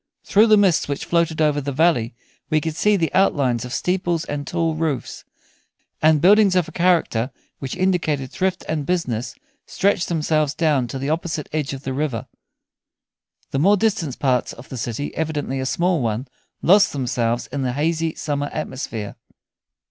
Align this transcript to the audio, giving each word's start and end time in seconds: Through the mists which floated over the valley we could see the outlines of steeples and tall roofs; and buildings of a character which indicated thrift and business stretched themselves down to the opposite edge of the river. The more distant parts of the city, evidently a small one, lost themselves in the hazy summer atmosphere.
Through 0.23 0.47
the 0.47 0.57
mists 0.57 0.87
which 0.87 1.05
floated 1.05 1.41
over 1.43 1.61
the 1.61 1.71
valley 1.71 2.15
we 2.49 2.59
could 2.59 2.75
see 2.75 2.95
the 2.97 3.13
outlines 3.13 3.63
of 3.65 3.71
steeples 3.71 4.25
and 4.25 4.47
tall 4.47 4.73
roofs; 4.73 5.25
and 6.01 6.19
buildings 6.19 6.55
of 6.55 6.67
a 6.67 6.71
character 6.71 7.29
which 7.59 7.75
indicated 7.75 8.31
thrift 8.31 8.65
and 8.67 8.87
business 8.87 9.35
stretched 9.67 10.07
themselves 10.07 10.55
down 10.55 10.87
to 10.87 10.97
the 10.97 11.11
opposite 11.11 11.47
edge 11.53 11.71
of 11.73 11.83
the 11.83 11.93
river. 11.93 12.25
The 13.51 13.59
more 13.59 13.77
distant 13.77 14.17
parts 14.17 14.53
of 14.53 14.69
the 14.69 14.75
city, 14.77 15.13
evidently 15.15 15.59
a 15.59 15.67
small 15.67 16.01
one, 16.01 16.27
lost 16.63 16.93
themselves 16.93 17.45
in 17.51 17.61
the 17.61 17.73
hazy 17.73 18.15
summer 18.15 18.49
atmosphere. 18.51 19.17